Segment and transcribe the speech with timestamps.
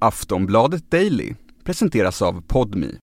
[0.00, 2.98] Aftonbladet Daily presenteras av Podmi.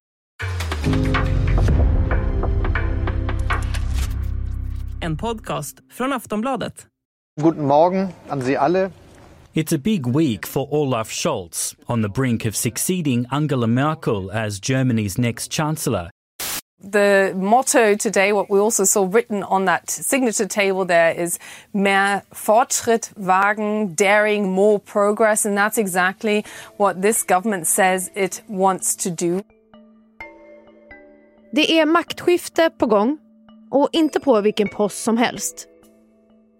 [5.00, 6.86] En podcast från Aftonbladet.
[7.40, 8.90] Guten Morgen an Sie alle.
[9.54, 14.60] It's a big week for Olaf Scholz, on the brink of succeeding Angela Merkel as
[14.68, 16.10] Germany's next chancellor.
[16.78, 21.38] The motto today, what we also saw written on that signature table there, is
[21.72, 25.46] mehr Fortschritt wagen, daring, more progress.
[25.46, 26.44] And that's exactly
[26.76, 29.42] what this government says it wants to do.
[31.52, 33.18] Det är maktskifte på gång
[33.70, 35.68] och inte på vilken post som helst.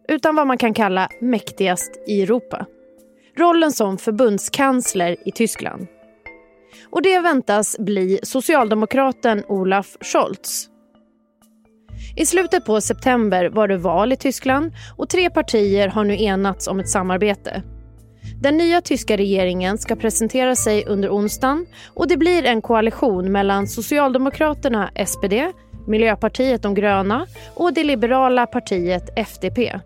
[0.08, 2.66] Utan vad man kan kalla mäktigast i Europa.
[3.36, 5.86] Rollen som förbundskansler i Tyskland.
[6.90, 10.68] Och det väntas bli socialdemokraten Olaf Scholz.
[12.16, 16.68] I slutet på september var det val i Tyskland och tre partier har nu enats
[16.68, 17.62] om ett samarbete.
[18.40, 23.66] Den nya tyska regeringen ska presentera sig under onsdagen och det blir en koalition mellan
[23.66, 25.34] Socialdemokraterna SPD,
[25.86, 29.80] Miljöpartiet de gröna och det liberala partiet FDP.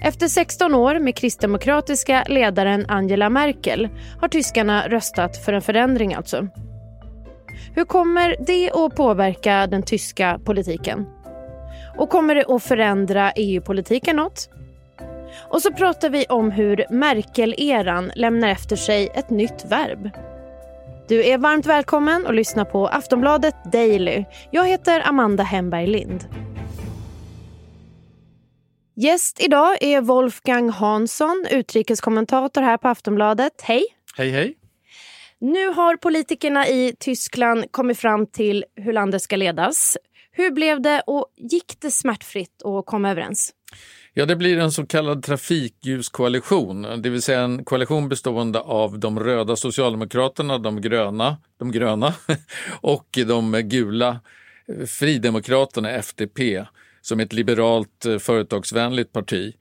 [0.00, 3.88] Efter 16 år med kristdemokratiska ledaren Angela Merkel
[4.20, 6.48] har tyskarna röstat för en förändring alltså.
[7.74, 11.06] Hur kommer det att påverka den tyska politiken?
[11.98, 14.48] Och kommer det att förändra EU-politiken något?
[15.50, 20.10] Och så pratar vi om hur Merkel-eran lämnar efter sig ett nytt verb.
[21.08, 24.24] Du är varmt välkommen att lyssna på Aftonbladet Daily.
[24.50, 26.43] Jag heter Amanda Hemberg Lind.
[28.96, 33.52] Gäst idag är Wolfgang Hansson, utrikeskommentator här på Aftonbladet.
[33.62, 33.84] Hej!
[34.16, 34.56] Hej, hej.
[35.38, 39.96] Nu har politikerna i Tyskland kommit fram till hur landet ska ledas.
[40.30, 43.52] Hur blev det och gick det smärtfritt att komma överens?
[44.12, 49.20] Ja, det blir en så kallad trafikljuskoalition, det vill säga en koalition bestående av de
[49.20, 52.14] röda socialdemokraterna, de gröna, de gröna
[52.80, 54.20] och de gula
[54.86, 56.66] fridemokraterna, FDP,
[57.04, 59.54] som ett liberalt eh, företagsvänligt parti.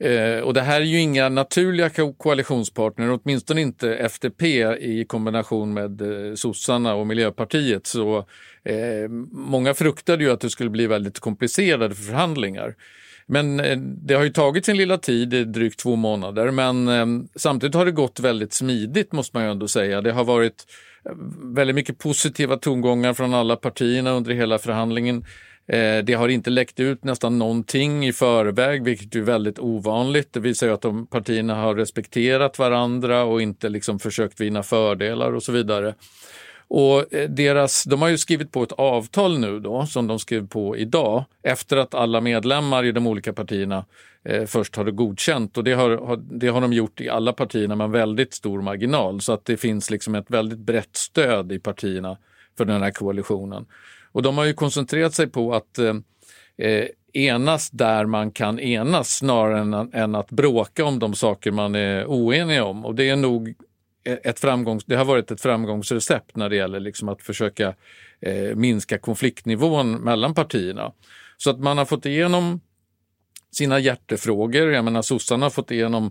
[0.00, 4.42] Eh, och det här är ju inga naturliga koalitionspartner, åtminstone inte FDP
[4.80, 7.86] i kombination med eh, sossarna och Miljöpartiet.
[7.86, 8.18] Så
[8.64, 12.74] eh, många fruktade ju att det skulle bli väldigt komplicerade förhandlingar.
[13.26, 13.56] Men
[14.06, 18.20] det har ju tagit sin lilla tid, drygt två månader, men samtidigt har det gått
[18.20, 20.00] väldigt smidigt måste man ju ändå säga.
[20.00, 20.64] Det har varit
[21.54, 25.24] väldigt mycket positiva tongångar från alla partierna under hela förhandlingen.
[25.68, 30.32] Eh, det har inte läckt ut nästan någonting i förväg, vilket är väldigt ovanligt.
[30.32, 35.32] Det visar ju att de partierna har respekterat varandra och inte liksom försökt vinna fördelar
[35.32, 35.94] och så vidare.
[36.68, 40.48] Och eh, deras, de har ju skrivit på ett avtal nu då, som de skrev
[40.48, 43.84] på idag, efter att alla medlemmar i de olika partierna
[44.24, 45.58] eh, först har det godkänt.
[45.58, 49.20] Och det har, har, det har de gjort i alla partierna med väldigt stor marginal.
[49.20, 52.16] Så att det finns liksom ett väldigt brett stöd i partierna
[52.58, 53.66] för den här koalitionen.
[54.18, 55.94] Och de har ju koncentrerat sig på att eh,
[56.58, 61.74] eh enas där man kan enas snarare än, än att bråka om de saker man
[61.74, 62.84] är oeniga om.
[62.84, 63.48] Och det är nog
[64.04, 67.74] e-, ett framgångs, det har varit ett framgångsrecept när det gäller liksom att försöka
[68.20, 70.92] eh, minska konfliktnivån mellan partierna.
[71.36, 72.60] Så att man har fått igenom
[73.52, 74.72] sina hjärtefrågor.
[74.72, 76.10] Jag menar sossarna har fått igenom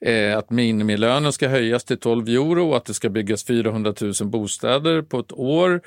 [0.00, 4.12] eh, att minimilönen ska höjas till 12 euro och att det ska byggas 400 000
[4.22, 5.82] bostäder på ett år.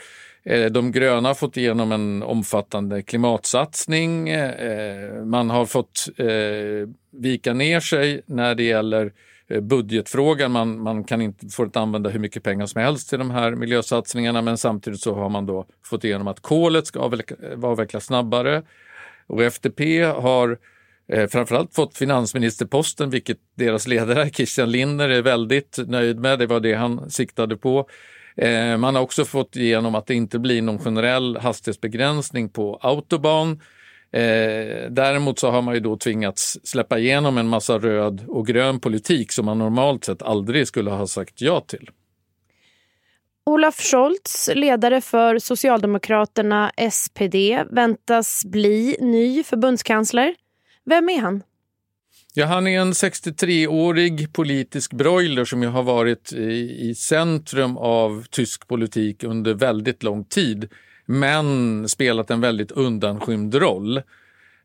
[0.46, 4.30] Eh, de gröna har fått igenom en omfattande klimatsatsning.
[4.30, 9.14] Eh, man har fått eh, vika ner sig när det gäller
[9.62, 10.52] budgetfrågan.
[10.52, 13.52] Man, man kan inte, får inte använda hur mycket pengar som helst till de här
[13.52, 18.64] miljösatsningarna men samtidigt så har man då fått igenom att kolet ska avveckla, avvecklas snabbare.
[19.28, 20.58] Och FDP har
[21.08, 26.40] eh, framförallt fått finansministerposten, vilket deras ledare Christian Lindner är väldigt nöjd med.
[26.40, 27.88] Det var det han siktade på.
[28.38, 33.60] Eh, man har också fått igenom att det inte blir någon generell hastighetsbegränsning på autobahn
[34.16, 38.80] Eh, däremot så har man ju då tvingats släppa igenom en massa röd och grön
[38.80, 41.90] politik som man normalt sett aldrig skulle ha sagt ja till.
[43.46, 47.36] Olaf Scholz, ledare för Socialdemokraterna SPD,
[47.72, 50.36] väntas bli ny förbundskansler.
[50.86, 51.44] Vem är han?
[52.38, 58.26] Ja, han är en 63-årig politisk broiler som ju har varit i, i centrum av
[58.30, 60.70] tysk politik under väldigt lång tid
[61.06, 63.98] men spelat en väldigt undanskymd roll.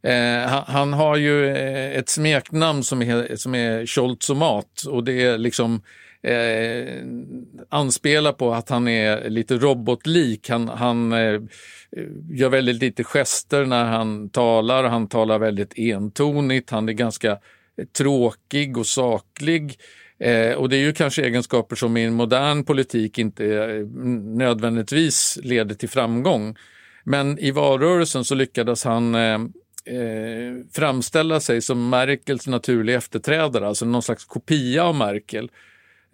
[0.02, 5.38] Eh, han, har ju eh, ett smeknamn som är, som är Scholzomat och det är
[5.38, 5.82] liksom
[6.22, 7.04] eh,
[7.68, 10.48] anspelar på att han är lite robotlik.
[10.48, 11.40] Han, han eh,
[12.30, 14.84] gör väldigt lite gester när han talar.
[14.84, 16.70] Han talar väldigt entonigt.
[16.70, 17.38] Han är ganska
[17.86, 19.78] tråkig och saklig.
[20.18, 23.86] Eh, och det är ju kanske egenskaper som i en modern politik inte eh,
[24.36, 26.56] nödvändigtvis leder till framgång.
[27.04, 29.40] Men i valrörelsen så lyckades han eh,
[29.84, 35.50] eh, framställa sig som Merkels naturliga efterträdare, alltså någon slags kopia av Merkel.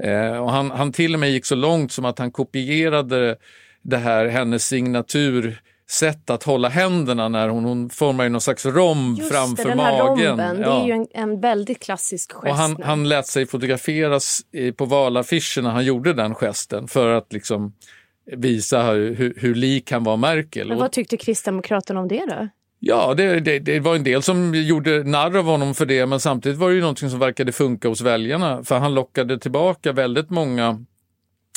[0.03, 3.37] Eh, och han, han till och med gick så långt som att han kopierade
[3.83, 5.61] det här, hennes signatur
[5.91, 9.71] sätt att hålla händerna när hon, hon formar ju någon slags romb Just framför det,
[9.71, 10.29] den här magen.
[10.29, 10.83] romben, det Ja.
[10.83, 12.51] är ju en, en väldigt klassisk gest.
[12.53, 14.41] Och han, han lät sig fotograferas
[14.77, 17.73] på valaffischerna, han gjorde den gesten för att liksom
[18.37, 20.69] visa hur, hur lik han var Merkel.
[20.69, 22.49] Men vad tyckte Kristdemokraterna om det då?
[22.79, 26.21] Ja, det, det, det var en del som gjorde narr av honom för det, men
[26.21, 30.31] samtidigt var det ju någonting som verkade funka hos väljarna, för han lockade tillbaka väldigt
[30.31, 30.85] många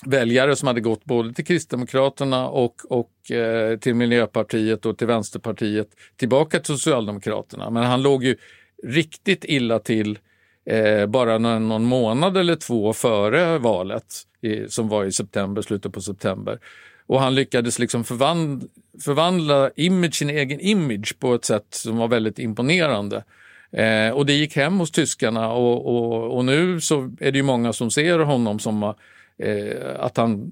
[0.05, 5.87] väljare som hade gått både till Kristdemokraterna och, och eh, till Miljöpartiet och till Vänsterpartiet
[6.15, 7.69] tillbaka till Socialdemokraterna.
[7.69, 8.35] Men han låg ju
[8.83, 10.19] riktigt illa till
[10.65, 14.05] eh, bara någon, någon månad eller två före valet
[14.41, 16.59] i, som var i september, slutet på september.
[17.07, 18.67] Och han lyckades liksom förvandla,
[19.03, 23.23] förvandla image, sin egen image på ett sätt som var väldigt imponerande.
[23.71, 27.43] Eh, och det gick hem hos tyskarna och, och, och nu så är det ju
[27.43, 28.93] många som ser honom som
[29.39, 30.51] eh, att han,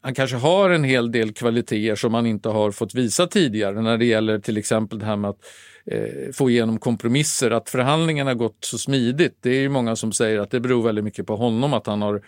[0.00, 3.98] han kanske har en hel del kvaliteter som han inte har fått visa tidigare när
[3.98, 5.40] det gäller till exempel det här med att
[5.86, 9.36] eh, få igenom kompromisser, att förhandlingarna gått så smidigt.
[9.40, 12.02] Det är ju många som säger att det beror väldigt mycket på honom att han
[12.02, 12.22] har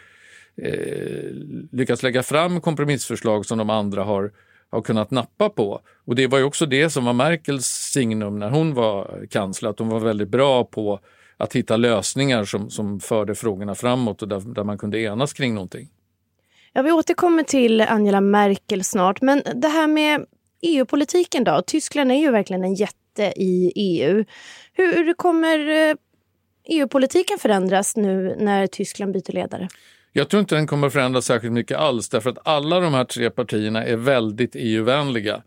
[0.56, 1.30] eh,
[1.72, 4.32] lyckats lägga fram kompromissförslag som de andra har,
[4.70, 5.80] har kunnat nappa på.
[6.04, 9.78] Och det var ju också det som var Merkels signum när hon var kansler, att
[9.78, 11.00] hon var väldigt bra på
[11.40, 15.54] att hitta lösningar som, som förde frågorna framåt och där, där man kunde enas kring
[15.54, 15.88] någonting.
[16.72, 20.26] Ja, vi återkommer till Angela Merkel snart, men det här med
[20.62, 21.62] EU-politiken då?
[21.66, 24.24] Tyskland är ju verkligen en jätte i EU.
[24.72, 25.94] Hur kommer eh,
[26.68, 29.68] EU-politiken förändras nu när Tyskland byter ledare?
[30.12, 33.30] Jag tror inte den kommer förändras särskilt mycket alls därför att alla de här tre
[33.30, 35.42] partierna är väldigt EU-vänliga.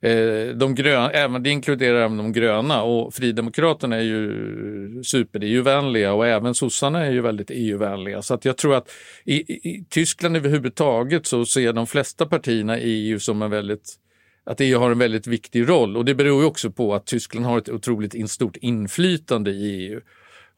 [0.00, 6.26] Eh, de gröna, även, det inkluderar även de gröna och Fridemokraterna är ju super-EU-vänliga och
[6.26, 8.22] även sossarna är ju väldigt EU-vänliga.
[8.22, 8.90] Så att jag tror att
[9.24, 13.96] i, i, i Tyskland överhuvudtaget så ser de flesta partierna EU som en väldigt
[14.44, 17.46] att EU har en väldigt viktig roll och det beror ju också på att Tyskland
[17.46, 20.00] har ett otroligt stort inflytande i EU.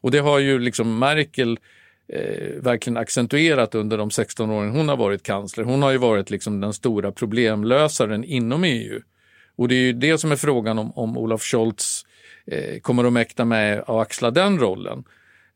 [0.01, 1.59] Och det har ju liksom Merkel
[2.07, 5.63] eh, verkligen accentuerat under de 16 åren hon har varit kansler.
[5.63, 9.01] Hon har ju varit liksom den stora problemlösaren inom EU.
[9.55, 12.05] Och det är ju det som är frågan om, om Olaf Scholz
[12.45, 15.03] eh, kommer att mäkta med att axla den rollen.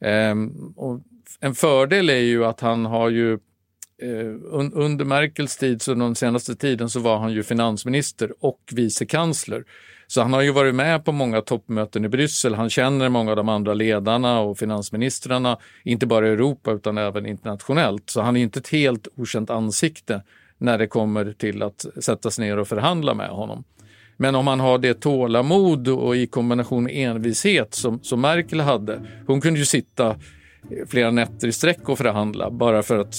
[0.02, 1.02] Ehm, och
[1.40, 3.34] en fördel är ju att han har ju
[4.02, 8.62] eh, un, under Merkels tid, så den senaste tiden, så var han ju finansminister och
[8.72, 9.64] vicekansler.
[10.08, 12.56] Så han har ju varit med på många toppmöten i Bryssel.
[12.56, 17.26] Han känner många av de andra ledarna och finansministrarna, inte bara i Europa utan även
[17.26, 18.10] internationellt.
[18.10, 20.22] Så han är inte ett helt okänt ansikte
[20.58, 23.64] när det kommer till att sätta sig ner och förhandla med honom.
[24.18, 29.02] Men om man har det tålamod och i kombination med envishet som, som Merkel hade.
[29.28, 30.16] Hon kunde ju sitta
[30.88, 33.16] flera nätter i sträck och förhandla bara för att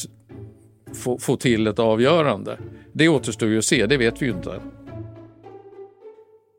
[0.94, 2.58] få, få till ett avgörande.
[2.93, 4.60] Det återstår ju att se, det vet vi ju inte.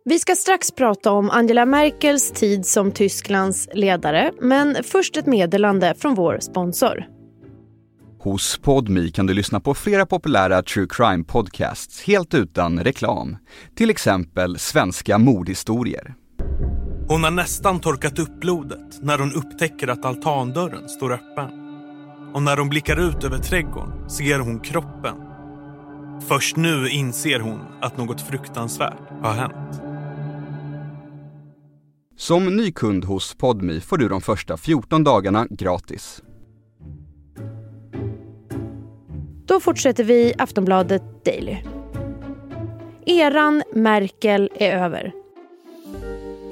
[0.06, 5.94] Vi ska strax prata om Angela Merkels tid som Tysklands ledare, men först ett meddelande
[5.98, 7.17] från vår sponsor.
[8.28, 13.38] Hos Podmi kan du lyssna på flera populära true crime podcasts helt utan reklam.
[13.76, 16.16] Till exempel Svenska mordhistorier.
[17.08, 21.50] Hon har nästan torkat upp blodet när hon upptäcker att altandörren står öppen.
[22.34, 25.16] Och när hon blickar ut över trädgården ser hon kroppen.
[26.28, 29.82] Först nu inser hon att något fruktansvärt har hänt.
[32.18, 36.22] Som ny kund hos Podmi får du de första 14 dagarna gratis.
[39.58, 41.58] Då fortsätter vi Aftonbladet Daily.
[43.06, 45.14] Eran Merkel är över.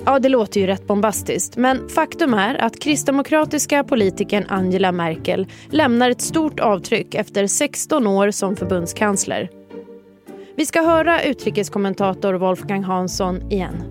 [0.06, 6.10] Ja, det låter ju rätt bombastiskt, men faktum är att kristdemokratiska politikern Angela Merkel lämnar
[6.10, 9.50] ett stort avtryck efter 16 år som förbundskansler.
[10.56, 13.84] Vi ska höra utrikeskommentator Wolfgang Hansson igen.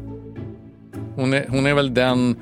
[1.16, 2.36] Hon är, hon är väl den,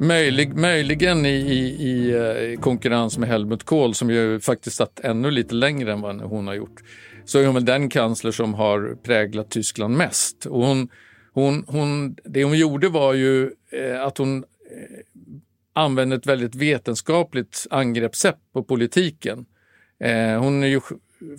[0.00, 5.30] möjlig, möjligen i, i, i eh, konkurrens med Helmut Kohl som ju faktiskt satt ännu
[5.30, 6.82] lite längre än vad hon har gjort,
[7.24, 10.46] så är hon väl den kansler som har präglat Tyskland mest.
[10.46, 10.88] Och hon,
[11.32, 14.44] hon, hon, det hon gjorde var ju eh, att hon eh,
[15.72, 19.46] använde ett väldigt vetenskapligt angreppssätt på politiken.
[20.40, 20.80] Hon är ju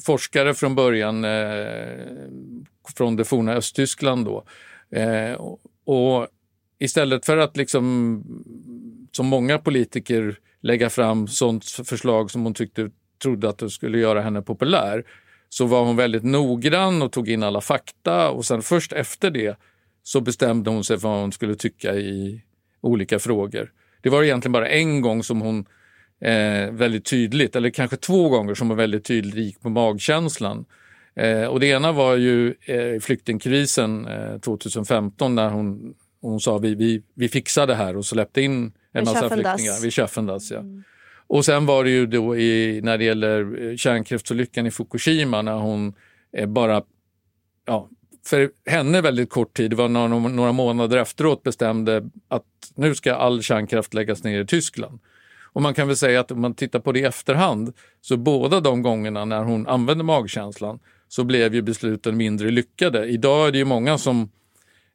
[0.06, 1.26] forskare från början
[2.98, 4.46] från det forna Östtyskland då.
[5.86, 6.28] Och
[6.80, 8.24] istället för att liksom
[9.12, 12.90] som många politiker lägga fram sånt förslag som hon tyckte
[13.22, 15.04] trodde att det skulle göra henne populär
[15.50, 19.58] så var hon väldigt noggrann och tog in alla fakta och sen först efter det
[20.04, 22.42] så bestämde hon sig för vad hon skulle tycka i
[22.82, 23.72] olika frågor.
[24.02, 25.66] Det var egentligen bara en gång som hon
[26.22, 30.66] eh, väldigt tydligt, eller kanske två gånger som hon väldigt tydligt gick på magkänslan.
[31.16, 36.76] Eh, och det ena var ju eh, flyktingkrisen eh, 2015 när hon, hon sa vi,
[36.76, 39.82] vi, vi fixar det här och släppte in en massa flyktingar.
[39.82, 40.60] Vi Schaffendas, ja.
[40.60, 40.84] Mm.
[41.28, 45.94] Och sen var det ju då i, när det gäller kärnkraftsolyckan i Fukushima när hon
[46.38, 46.84] eh, bara,
[47.66, 47.90] ja,
[48.26, 52.44] för henne väldigt kort tid, det var några, några månader efteråt, bestämde att
[52.76, 55.00] nu ska all kärnkraft läggas ner i Tyskland.
[55.54, 58.60] Och man kan väl säga att om man tittar på det i efterhand, så båda
[58.60, 63.06] de gångerna när hon använde magkänslan så blev ju besluten mindre lyckade.
[63.06, 64.32] Idag är det ju många som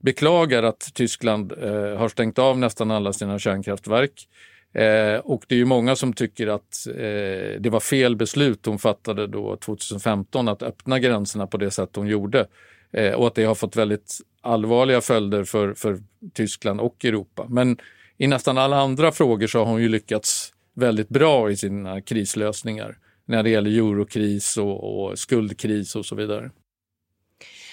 [0.05, 4.29] beklagar att Tyskland eh, har stängt av nästan alla sina kärnkraftverk.
[4.75, 8.79] Eh, och det är ju många som tycker att eh, det var fel beslut hon
[8.79, 12.47] fattade då 2015 att öppna gränserna på det sätt hon gjorde.
[12.93, 15.99] Eh, och att det har fått väldigt allvarliga följder för, för
[16.33, 17.47] Tyskland och Europa.
[17.49, 17.79] Men
[18.19, 22.99] i nästan alla andra frågor så har hon ju lyckats väldigt bra i sina krislösningar
[23.27, 26.51] när det gäller eurokris och, och skuldkris och så vidare.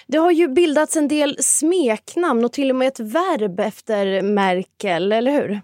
[0.07, 5.11] Det har ju bildats en del smeknamn och till och med ett verb efter Merkel,
[5.11, 5.61] eller hur?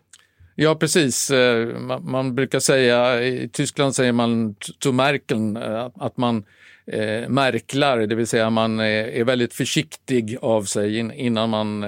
[0.59, 1.31] Ja, precis.
[1.31, 6.43] Eh, man brukar säga, i Tyskland säger man to Merkel, eh, att man
[6.87, 11.85] eh, märklar, det vill säga man eh, är väldigt försiktig av sig innan man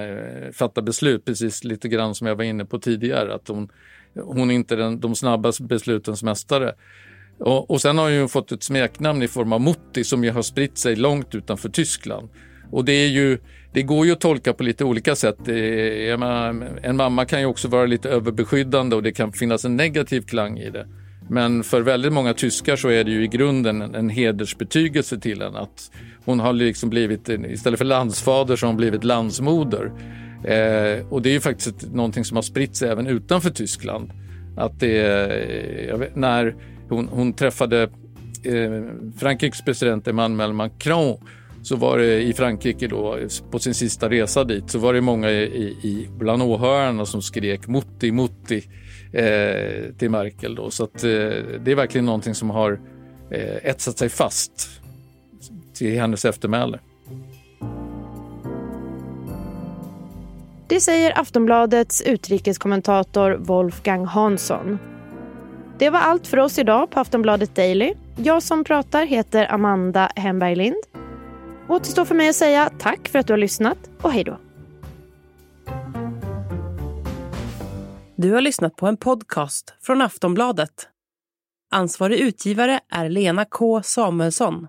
[0.52, 3.68] fattar beslut, precis lite grann som jag var inne på tidigare, att hon,
[4.14, 6.74] hon är inte den, de snabba beslutens mästare.
[7.40, 10.42] Och, och sen har hon fått ett smeknamn i form av Mutti som ju har
[10.42, 12.28] spritt sig långt utanför Tyskland.
[12.70, 13.38] Och det, är ju,
[13.72, 15.46] det går ju att tolka på lite olika sätt.
[15.46, 20.20] Menar, en mamma kan ju också vara lite överbeskyddande och det kan finnas en negativ
[20.20, 20.86] klang i det.
[21.28, 25.42] Men för väldigt många tyskar så är det ju i grunden en, en hedersbetygelse till
[25.42, 25.58] henne.
[25.58, 25.90] Att
[26.24, 29.92] hon har liksom blivit, istället för landsfader så har hon blivit landsmoder.
[30.44, 34.10] Eh, och det är ju faktiskt någonting som har spritt sig även utanför Tyskland.
[34.56, 36.54] Att det, eh, vet, när
[36.90, 37.82] hon, hon träffade
[38.42, 38.82] eh,
[39.18, 41.16] Frankrikes president Emmanuel Macron
[41.62, 43.18] så var det i Frankrike då,
[43.50, 47.68] på sin sista resa dit, så var det många i, i, bland åhörarna som skrek
[47.68, 48.64] Mutti, Mutti
[49.12, 50.54] eh, till Merkel.
[50.54, 50.70] Då.
[50.70, 51.10] Så att, eh,
[51.64, 52.80] det är verkligen någonting som har
[53.30, 54.68] eh, etsat sig fast
[55.74, 56.78] till hennes eftermäle.
[60.66, 64.78] Det säger Aftonbladets utrikeskommentator Wolfgang Hansson.
[65.80, 67.94] Det var allt för oss idag på Aftonbladet Daily.
[68.16, 70.76] Jag som pratar heter Amanda Hemberg Lind.
[71.68, 74.38] Återstår för mig att säga tack för att du har lyssnat och hej då.
[78.16, 80.88] Du har lyssnat på en podcast från Aftonbladet.
[81.70, 84.68] Ansvarig utgivare är Lena K Samuelsson.